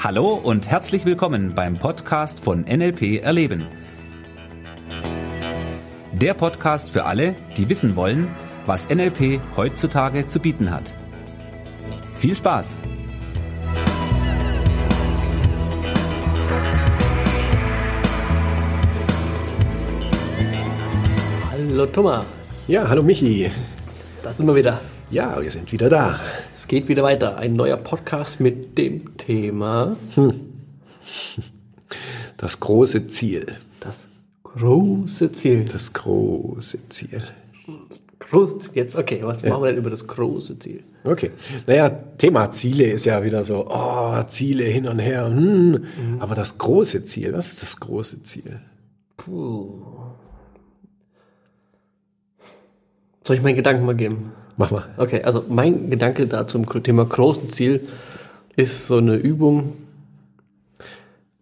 [0.00, 3.66] Hallo und herzlich willkommen beim Podcast von NLP Erleben.
[6.12, 8.28] Der Podcast für alle, die wissen wollen,
[8.64, 10.94] was NLP heutzutage zu bieten hat.
[12.14, 12.76] Viel Spaß!
[21.50, 22.68] Hallo Thomas.
[22.68, 23.50] Ja, hallo Michi.
[24.22, 24.80] Da sind wir wieder.
[25.10, 26.20] Ja, wir sind wieder da.
[26.52, 27.38] Es geht wieder weiter.
[27.38, 29.96] Ein neuer Podcast mit dem Thema
[32.36, 33.46] Das große Ziel.
[33.80, 34.06] das
[34.42, 35.64] große Ziel.
[35.64, 37.22] Das große Ziel.
[38.18, 38.72] Große Ziel.
[38.74, 40.84] Jetzt, okay, was machen wir denn über das große Ziel?
[41.04, 41.30] Okay.
[41.66, 45.26] Naja, Thema Ziele ist ja wieder so, oh, Ziele hin und her.
[45.26, 45.86] Hm.
[46.18, 48.60] Aber das große Ziel, was ist das große Ziel?
[53.24, 54.32] Soll ich meinen Gedanken mal geben?
[54.58, 54.84] Mach mal.
[54.96, 57.80] Okay, also mein Gedanke da zum Thema großen Ziel
[58.56, 59.74] ist so eine Übung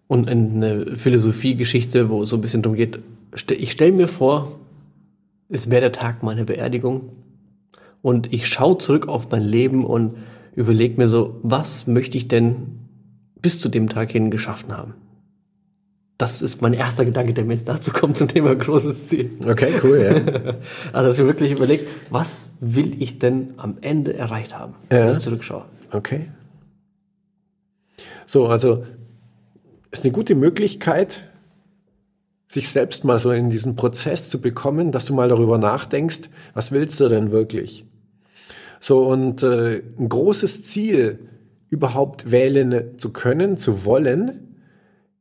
[0.06, 3.00] und eine Philosophiegeschichte, wo es so ein bisschen darum geht,
[3.50, 4.60] ich stelle mir vor,
[5.48, 7.12] es wäre der Tag meiner Beerdigung
[8.02, 10.18] und ich schaue zurück auf mein Leben und
[10.54, 12.80] überlege mir so, was möchte ich denn
[13.40, 14.92] bis zu dem Tag hin geschaffen haben?
[16.18, 19.32] Das ist mein erster Gedanke, der mir jetzt dazu kommt zum Thema großes Ziel.
[19.46, 20.54] Okay, cool, ja.
[20.92, 25.06] Also, dass wir wirklich überlegt, was will ich denn am Ende erreicht haben, Ja.
[25.06, 25.64] wenn ich zurückschaue.
[25.92, 26.28] Okay.
[28.24, 28.84] So, also
[29.90, 31.22] ist eine gute Möglichkeit,
[32.48, 36.22] sich selbst mal so in diesen Prozess zu bekommen, dass du mal darüber nachdenkst,
[36.54, 37.84] was willst du denn wirklich?
[38.80, 41.18] So, und äh, ein großes Ziel
[41.68, 44.45] überhaupt wählen zu können, zu wollen,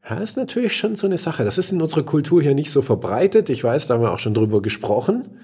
[0.07, 1.43] ja, ist natürlich schon so eine Sache.
[1.43, 3.49] Das ist in unserer Kultur hier nicht so verbreitet.
[3.49, 5.39] Ich weiß, da haben wir auch schon drüber gesprochen.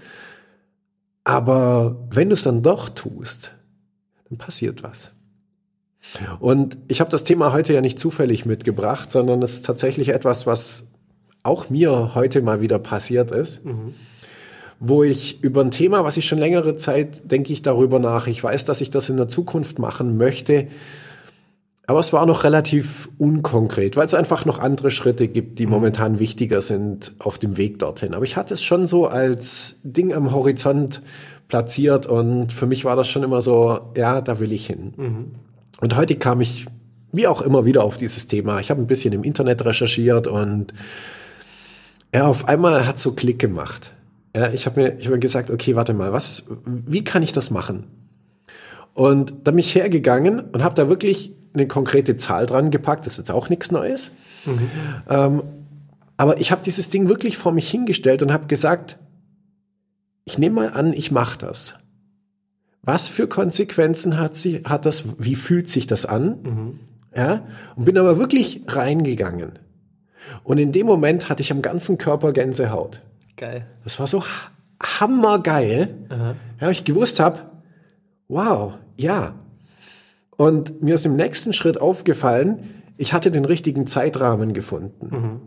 [1.23, 3.51] Aber wenn du es dann doch tust,
[4.29, 5.11] dann passiert was.
[6.39, 10.47] Und ich habe das Thema heute ja nicht zufällig mitgebracht, sondern es ist tatsächlich etwas,
[10.47, 10.87] was
[11.43, 13.61] auch mir heute mal wieder passiert ist,
[14.79, 18.27] wo ich über ein Thema, was ich schon längere Zeit denke ich darüber nach.
[18.27, 20.67] Ich weiß, dass ich das in der Zukunft machen möchte,
[21.87, 26.19] aber es war noch relativ unkonkret, weil es einfach noch andere Schritte gibt, die momentan
[26.19, 28.13] wichtiger sind auf dem Weg dorthin.
[28.13, 31.01] Aber ich hatte es schon so als Ding am Horizont
[31.47, 34.93] platziert und für mich war das schon immer so, ja, da will ich hin.
[35.81, 36.67] Und heute kam ich,
[37.11, 38.59] wie auch immer, wieder auf dieses Thema.
[38.59, 40.73] Ich habe ein bisschen im Internet recherchiert und
[42.13, 43.91] ja, auf einmal hat so Klick gemacht.
[44.35, 47.33] Ja, ich habe mir, ich hab mir gesagt, okay, warte mal, was, wie kann ich
[47.33, 47.85] das machen?
[48.93, 53.05] Und dann bin ich hergegangen und habe da wirklich eine konkrete Zahl dran gepackt.
[53.05, 54.11] Das ist jetzt auch nichts Neues.
[55.09, 55.43] Ähm,
[56.17, 58.97] aber ich habe dieses Ding wirklich vor mich hingestellt und habe gesagt,
[60.25, 61.75] ich nehme mal an, ich mache das.
[62.83, 65.03] Was für Konsequenzen hat, sie, hat das?
[65.19, 66.79] Wie fühlt sich das an?
[67.15, 67.45] Ja,
[67.75, 69.59] und bin aber wirklich reingegangen.
[70.43, 73.01] Und in dem Moment hatte ich am ganzen Körper Gänsehaut.
[73.37, 73.67] Geil.
[73.83, 74.51] Das war so ha-
[74.99, 75.95] hammergeil.
[76.59, 77.39] Ja, ich gewusst habe,
[78.27, 79.35] wow, ja.
[80.41, 82.63] Und mir ist im nächsten Schritt aufgefallen,
[82.97, 85.39] ich hatte den richtigen Zeitrahmen gefunden.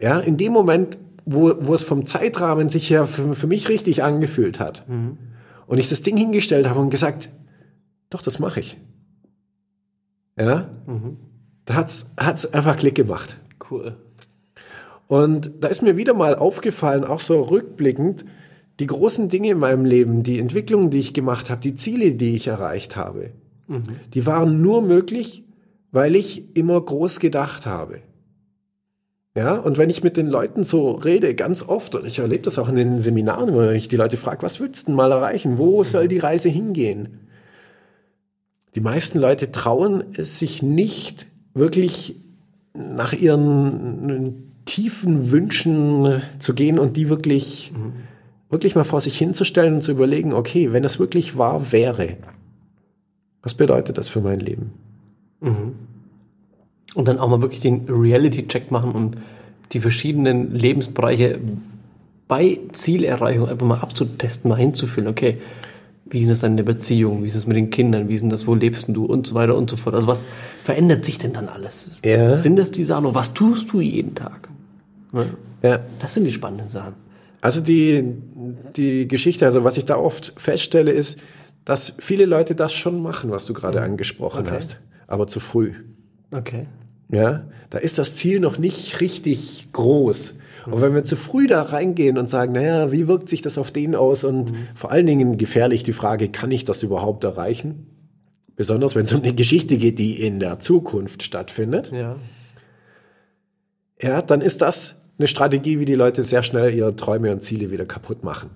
[0.00, 0.96] Ja, in dem Moment,
[1.26, 4.86] wo, wo es vom Zeitrahmen sich ja für, für mich richtig angefühlt hat.
[5.66, 7.28] Und ich das Ding hingestellt habe und gesagt,
[8.08, 8.78] doch, das mache ich.
[10.38, 10.70] Ja,
[11.66, 13.36] da hat's hat's einfach Klick gemacht.
[13.70, 13.98] Cool.
[15.08, 18.24] Und da ist mir wieder mal aufgefallen, auch so rückblickend,
[18.80, 22.34] die großen Dinge in meinem Leben, die Entwicklungen, die ich gemacht habe, die Ziele, die
[22.34, 23.32] ich erreicht habe,
[24.14, 25.44] die waren nur möglich,
[25.90, 28.00] weil ich immer groß gedacht habe.
[29.34, 32.58] Ja, und wenn ich mit den Leuten so rede, ganz oft, und ich erlebe das
[32.58, 35.58] auch in den Seminaren, wo ich die Leute frage, was willst du denn mal erreichen?
[35.58, 37.20] Wo soll die Reise hingehen?
[38.74, 42.16] Die meisten Leute trauen es sich nicht wirklich
[42.74, 47.72] nach ihren tiefen Wünschen zu gehen und die wirklich,
[48.50, 52.16] wirklich mal vor sich hinzustellen und zu überlegen, okay, wenn es wirklich wahr wäre,
[53.42, 54.72] was bedeutet das für mein Leben?
[56.94, 59.18] Und dann auch mal wirklich den Reality-Check machen und
[59.72, 61.38] die verschiedenen Lebensbereiche
[62.26, 65.38] bei Zielerreichung einfach mal abzutesten, mal hinzufühlen, okay,
[66.10, 68.22] wie ist es dann in der Beziehung, wie ist es mit den Kindern, wie ist
[68.22, 69.94] denn das, wo lebst denn du und so weiter und so fort.
[69.94, 70.26] Also was
[70.62, 71.92] verändert sich denn dann alles?
[72.04, 72.34] Ja.
[72.34, 74.48] Sind das die Sachen, und was tust du jeden Tag?
[75.62, 76.94] Ja, Das sind die spannenden Sachen.
[77.40, 78.04] Also die,
[78.76, 81.20] die Geschichte, also was ich da oft feststelle, ist,
[81.68, 84.54] dass viele Leute das schon machen, was du gerade angesprochen Okay.
[84.54, 85.74] hast, aber zu früh.
[86.30, 86.66] Okay.
[87.10, 90.34] Ja, da ist das Ziel noch nicht richtig groß.
[90.66, 93.70] Und wenn wir zu früh da reingehen und sagen, naja, wie wirkt sich das auf
[93.70, 94.24] den aus?
[94.24, 97.86] Und vor allen Dingen gefährlich die Frage, kann ich das überhaupt erreichen?
[98.56, 102.16] besonders wenn es um eine Geschichte geht, die in der Zukunft stattfindet, Ja.
[104.02, 107.72] ja, dann ist das eine Strategie, wie die Leute sehr schnell ihre Träume und Ziele
[107.72, 108.50] wieder kaputt machen.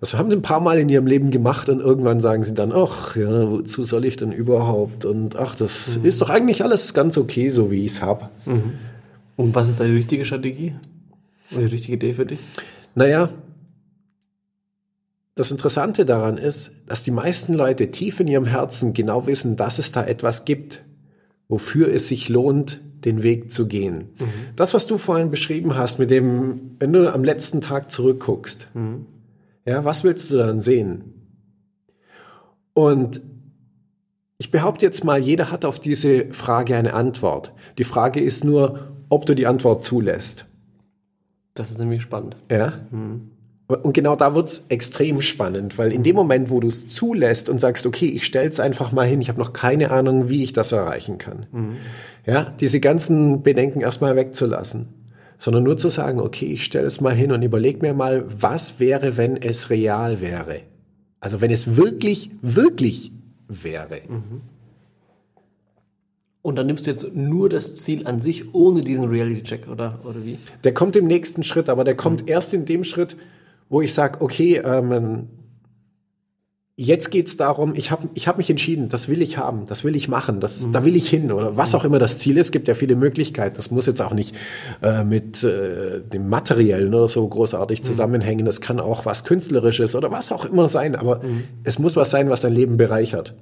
[0.00, 2.72] Das haben sie ein paar Mal in ihrem Leben gemacht und irgendwann sagen sie dann,
[2.72, 5.04] ach ja, wozu soll ich denn überhaupt?
[5.04, 8.28] Und ach, das ist doch eigentlich alles ganz okay, so wie ich es habe.
[9.36, 10.74] Und was ist die richtige Strategie?
[11.50, 12.38] Oder die richtige Idee für dich?
[12.94, 13.30] Naja,
[15.34, 19.78] das Interessante daran ist, dass die meisten Leute tief in ihrem Herzen genau wissen, dass
[19.78, 20.84] es da etwas gibt,
[21.48, 24.10] wofür es sich lohnt, den Weg zu gehen.
[24.56, 28.68] Das, was du vorhin beschrieben hast, mit dem, wenn du am letzten Tag zurückguckst,
[29.64, 31.14] ja, was willst du dann sehen?
[32.74, 33.20] Und
[34.38, 37.52] ich behaupte jetzt mal, jeder hat auf diese Frage eine Antwort.
[37.78, 40.46] Die Frage ist nur, ob du die Antwort zulässt.
[41.54, 42.36] Das ist nämlich spannend.
[42.50, 42.72] Ja.
[43.76, 47.60] Und genau da wird's extrem spannend, weil in dem Moment, wo du es zulässt und
[47.60, 50.72] sagst, okay, ich stell's einfach mal hin, ich habe noch keine Ahnung, wie ich das
[50.72, 51.46] erreichen kann.
[52.26, 54.88] Ja, diese ganzen Bedenken erstmal wegzulassen,
[55.38, 58.78] sondern nur zu sagen, okay, ich stelle es mal hin und überleg mir mal, was
[58.80, 60.60] wäre, wenn es real wäre?
[61.20, 63.12] Also wenn es wirklich, wirklich
[63.48, 64.00] wäre.
[66.42, 70.24] Und dann nimmst du jetzt nur das Ziel an sich ohne diesen Reality-Check, oder, oder
[70.24, 70.38] wie?
[70.64, 73.16] Der kommt im nächsten Schritt, aber der kommt erst in dem Schritt,
[73.72, 75.28] wo ich sage, okay, ähm,
[76.76, 79.96] jetzt geht's darum, ich habe ich hab mich entschieden, das will ich haben, das will
[79.96, 82.68] ich machen, das, da will ich hin oder was auch immer das Ziel ist, gibt
[82.68, 83.56] ja viele Möglichkeiten.
[83.56, 84.36] Das muss jetzt auch nicht
[84.82, 88.44] äh, mit äh, dem Materiellen oder so großartig zusammenhängen.
[88.44, 91.22] Das kann auch was Künstlerisches oder was auch immer sein, aber
[91.64, 93.34] es muss was sein, was dein Leben bereichert.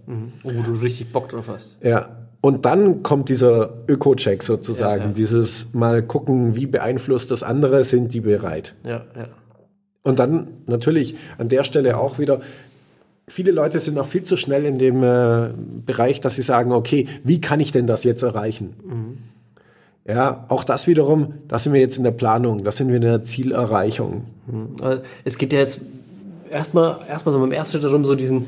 [0.45, 1.77] Wo du richtig Bock drauf hast.
[1.83, 2.09] Ja.
[2.41, 5.13] Und dann kommt dieser Öko-Check sozusagen, Ja, ja.
[5.13, 8.77] dieses mal gucken, wie beeinflusst das andere, sind die bereit.
[8.85, 9.27] Ja, ja.
[10.03, 12.41] Und dann natürlich an der Stelle auch wieder,
[13.29, 15.51] viele Leute sind noch viel zu schnell in dem äh,
[15.87, 18.75] Bereich, dass sie sagen, okay, wie kann ich denn das jetzt erreichen?
[20.07, 23.03] Ja, auch das wiederum, da sind wir jetzt in der Planung, da sind wir in
[23.03, 24.25] der Zielerreichung.
[24.83, 25.81] Also, Es geht ja jetzt
[26.51, 28.47] erstmal erstmal so beim ersten Schritt darum, so diesen,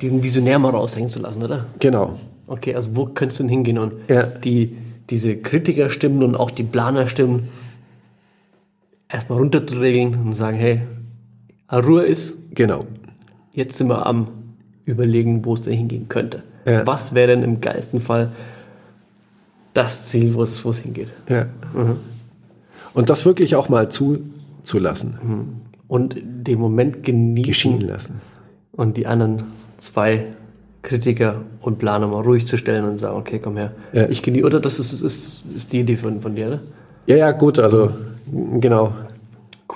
[0.00, 1.66] diesen Visionär mal raushängen zu lassen, oder?
[1.78, 2.18] Genau.
[2.46, 3.78] Okay, also wo könntest du denn hingehen?
[3.78, 4.24] Und Ja.
[4.24, 4.76] die,
[5.08, 7.48] diese Kritikerstimmen und auch die Planerstimmen
[9.10, 10.82] erstmal runterzuregeln und sagen, hey,
[11.72, 12.86] Ruhe ist, Genau.
[13.52, 14.28] jetzt sind wir am
[14.84, 16.42] überlegen, wo es denn hingehen könnte.
[16.66, 16.86] Ja.
[16.86, 18.32] Was wäre denn im geilsten Fall
[19.72, 21.12] das Ziel, wo es wo es hingeht?
[21.28, 21.46] Ja.
[22.92, 28.20] Und das wirklich auch mal zuzulassen, Und den Moment genießen geschehen lassen.
[28.72, 29.44] und die anderen
[29.78, 30.26] zwei
[30.82, 33.72] Kritiker und Planer mal ruhig zu stellen und sagen, okay, komm her.
[33.92, 34.08] Ja.
[34.08, 36.60] Ich genieße, oder das ist, ist, ist die Idee von, von dir, oder?
[37.06, 37.90] Ja, ja, gut, also
[38.30, 38.92] genau,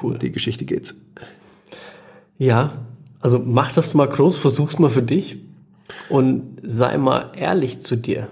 [0.03, 0.19] Cool.
[0.19, 1.01] die Geschichte geht's.
[2.39, 2.73] Ja,
[3.21, 5.39] also mach das mal groß, versuch's mal für dich
[6.09, 8.29] und sei mal ehrlich zu dir.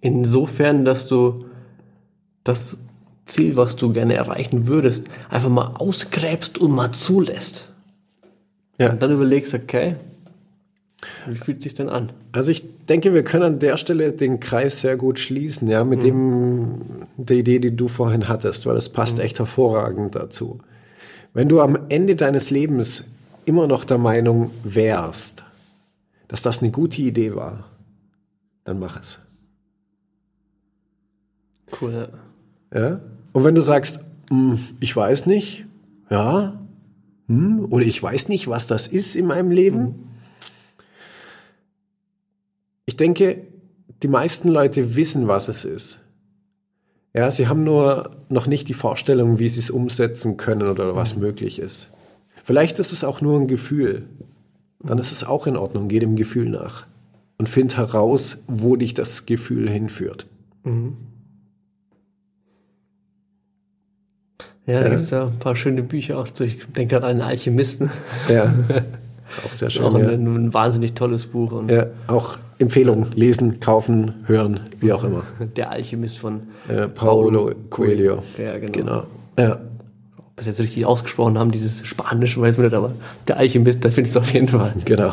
[0.00, 1.46] Insofern, dass du
[2.44, 2.78] das
[3.24, 7.70] Ziel, was du gerne erreichen würdest, einfach mal ausgräbst und mal zulässt.
[8.78, 8.90] Ja.
[8.92, 9.96] Und dann überlegst, okay,
[11.26, 12.12] wie fühlt sich denn an?
[12.32, 16.02] Also ich denke, wir können an der Stelle den Kreis sehr gut schließen, ja, mit
[16.02, 16.80] dem
[17.16, 20.58] der Idee, die du vorhin hattest, weil es passt echt hervorragend dazu.
[21.34, 23.04] Wenn du am Ende deines Lebens
[23.44, 25.44] immer noch der Meinung wärst,
[26.28, 27.70] dass das eine gute Idee war,
[28.64, 29.18] dann mach es.
[31.80, 32.08] Cool.
[32.74, 33.00] Ja.
[33.32, 35.66] Und wenn du sagst, "Hm, ich weiß nicht,
[36.10, 36.58] ja,
[37.28, 40.06] hm, oder ich weiß nicht, was das ist in meinem Leben.
[42.96, 43.42] Ich denke,
[44.02, 46.00] die meisten Leute wissen, was es ist.
[47.12, 51.14] Ja, sie haben nur noch nicht die Vorstellung, wie sie es umsetzen können oder was
[51.14, 51.90] möglich ist.
[52.42, 54.08] Vielleicht ist es auch nur ein Gefühl.
[54.82, 55.88] Dann ist es auch in Ordnung.
[55.88, 56.86] Geh dem Gefühl nach
[57.36, 60.26] und find heraus, wo dich das Gefühl hinführt.
[64.64, 66.28] Ja, da gibt's ja ein paar schöne Bücher auch.
[66.28, 66.44] zu.
[66.44, 67.90] Ich denke gerade an den Alchemisten.
[68.30, 68.44] Ja,
[69.46, 69.84] auch sehr Das ist schön.
[69.84, 70.08] auch ein, ja.
[70.12, 71.52] ein wahnsinnig tolles Buch.
[71.52, 75.22] Und Ja, auch Empfehlung, lesen, kaufen, hören, wie auch immer.
[75.56, 78.22] Der Alchemist von Äh, Paolo Coelho.
[78.42, 78.72] Ja, genau.
[78.72, 79.02] Genau.
[79.38, 79.52] Ja,
[80.18, 82.92] Ob es jetzt richtig ausgesprochen haben, dieses Spanisch, weiß man nicht, aber
[83.28, 84.74] der Alchemist, da findest du auf jeden Fall.
[84.84, 85.12] genau.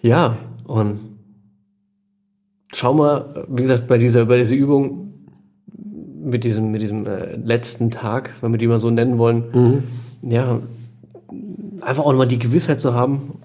[0.00, 0.98] Ja, und
[2.74, 5.12] schau mal, wie gesagt, bei dieser, bei dieser Übung
[6.22, 9.82] mit diesem, mit diesem äh, letzten Tag, wenn wir die mal so nennen wollen,
[10.22, 10.60] ja,
[11.82, 13.40] einfach auch mal die Gewissheit zu haben,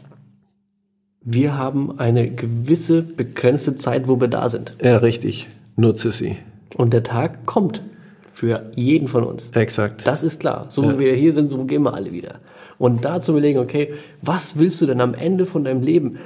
[1.31, 4.75] wir haben eine gewisse begrenzte Zeit, wo wir da sind.
[4.81, 5.48] Ja, richtig.
[5.75, 6.38] Nutze sie.
[6.75, 7.81] Und der Tag kommt
[8.33, 9.51] für jeden von uns.
[9.51, 10.07] Exakt.
[10.07, 10.65] Das ist klar.
[10.69, 12.36] So wie wir hier sind, so gehen wir alle wieder.
[12.77, 16.17] Und da zu überlegen, okay, was willst du denn am Ende von deinem Leben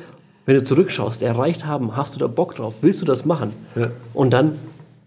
[0.45, 3.53] wenn du zurückschaust, erreicht haben, hast du da Bock drauf, willst du das machen?
[3.75, 3.91] Ja.
[4.13, 4.59] Und dann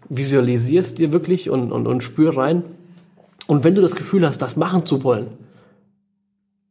[0.09, 2.63] visualisierst dir wirklich und, und, und spür rein.
[3.45, 5.27] Und wenn du das Gefühl hast, das machen zu wollen,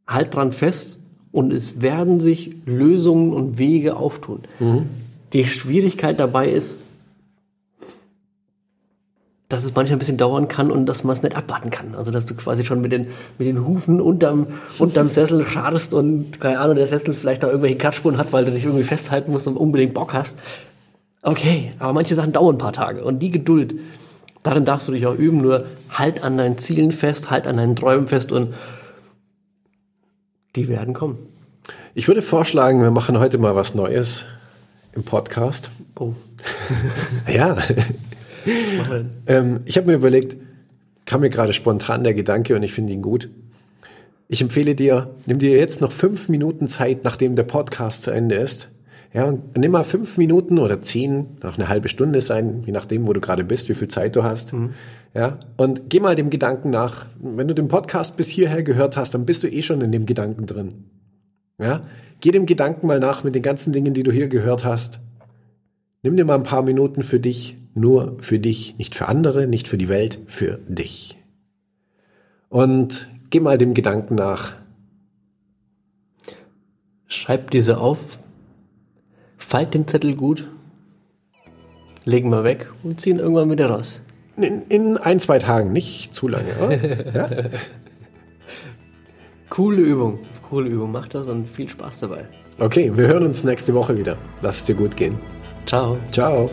[0.06, 0.99] halt dran fest
[1.37, 4.40] und es werden sich Lösungen und Wege auftun.
[5.35, 6.78] Die Schwierigkeit dabei ist,
[9.50, 11.95] dass es manchmal ein bisschen dauern kann und dass man es nicht abwarten kann.
[11.95, 14.47] Also dass du quasi schon mit den, mit den Hufen unterm,
[14.78, 18.50] unterm Sessel schadest und keine Ahnung, der Sessel vielleicht da irgendwelche Kratzspuren hat, weil du
[18.50, 20.38] dich irgendwie festhalten musst und unbedingt Bock hast.
[21.21, 23.75] Okay, aber manche Sachen dauern ein paar Tage und die Geduld,
[24.43, 27.76] darin darfst du dich auch üben, nur halt an deinen Zielen fest, halt an deinen
[27.76, 28.55] Träumen fest und
[30.57, 31.19] die werden kommen.
[31.95, 34.25] Ich würde vorschlagen, wir machen heute mal was Neues
[34.95, 35.71] im Podcast.
[35.99, 36.15] Oh,
[37.33, 37.57] Ja,
[39.27, 40.37] ähm, ich habe mir überlegt,
[41.05, 43.29] kam mir gerade spontan der Gedanke und ich finde ihn gut.
[44.29, 48.37] Ich empfehle dir, nimm dir jetzt noch fünf Minuten Zeit, nachdem der Podcast zu Ende
[48.37, 48.69] ist.
[49.16, 53.14] Ja, nimm mal fünf Minuten oder zehn, nach eine halbe Stunde sein, je nachdem, wo
[53.14, 54.52] du gerade bist, wie viel Zeit du hast.
[55.14, 57.06] Ja, und geh mal dem Gedanken nach.
[57.18, 60.04] Wenn du den Podcast bis hierher gehört hast, dann bist du eh schon in dem
[60.04, 60.85] Gedanken drin.
[61.58, 61.80] Ja,
[62.20, 65.00] geh dem Gedanken mal nach mit den ganzen Dingen, die du hier gehört hast.
[66.02, 69.66] Nimm dir mal ein paar Minuten für dich, nur für dich, nicht für andere, nicht
[69.66, 71.16] für die Welt, für dich.
[72.50, 74.56] Und geh mal dem Gedanken nach.
[77.06, 78.18] Schreib diese auf,
[79.47, 80.49] falt den Zettel gut,
[82.05, 84.03] legen wir weg und ziehen irgendwann wieder raus.
[84.37, 86.53] In, in ein, zwei Tagen, nicht zu lange.
[86.61, 87.15] Oder?
[87.15, 87.31] Ja?
[89.49, 90.19] Coole Übung,
[90.50, 90.91] coole Übung.
[90.91, 92.29] Mach das und viel Spaß dabei.
[92.59, 94.19] Okay, wir hören uns nächste Woche wieder.
[94.43, 95.19] Lass es dir gut gehen.
[95.65, 95.97] Ciao.
[96.11, 96.50] Ciao.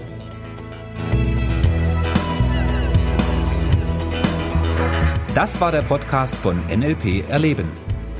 [5.33, 7.67] Das war der Podcast von NLP Erleben.